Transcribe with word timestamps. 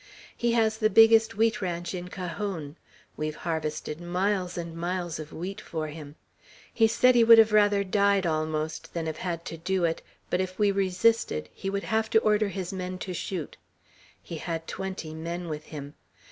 He 0.35 0.53
has 0.53 0.77
the 0.79 0.89
biggest 0.89 1.35
wheat 1.35 1.61
ranch 1.61 1.93
in 1.93 2.07
Cajon; 2.07 2.75
we've 3.15 3.35
harvested 3.35 4.01
miles 4.01 4.57
and 4.57 4.75
miles 4.75 5.19
of 5.19 5.31
wheat 5.31 5.61
for 5.61 5.89
him. 5.89 6.15
He 6.73 6.87
said 6.87 7.13
he 7.13 7.23
would 7.23 7.37
have 7.37 7.51
rather 7.53 7.83
died, 7.83 8.25
almost, 8.25 8.95
than 8.95 9.05
have 9.05 9.17
had 9.17 9.41
it 9.41 9.45
to 9.45 9.57
do; 9.57 9.93
but 10.31 10.41
if 10.41 10.57
we 10.57 10.71
resisted, 10.71 11.49
he 11.53 11.69
would 11.69 11.83
have 11.83 12.09
to 12.09 12.19
order 12.21 12.47
his 12.47 12.73
men 12.73 12.97
to 12.97 13.13
shoot. 13.13 13.57
He 14.23 14.37
had 14.37 14.65
twenty 14.65 15.13
men 15.13 15.47
with 15.47 15.65
him. 15.67 15.93